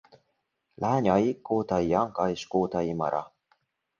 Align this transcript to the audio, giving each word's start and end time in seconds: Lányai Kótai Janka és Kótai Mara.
Lányai 0.75 1.41
Kótai 1.41 1.87
Janka 1.87 2.29
és 2.29 2.47
Kótai 2.47 2.93
Mara. 2.93 3.33